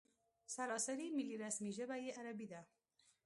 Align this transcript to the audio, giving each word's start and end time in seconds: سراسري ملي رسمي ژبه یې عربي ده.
سراسري 0.55 1.07
ملي 1.15 1.35
رسمي 1.43 1.71
ژبه 1.77 1.95
یې 2.03 2.11
عربي 2.19 2.47
ده. 2.53 2.61